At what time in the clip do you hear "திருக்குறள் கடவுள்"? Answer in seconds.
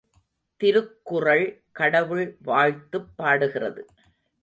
0.61-2.37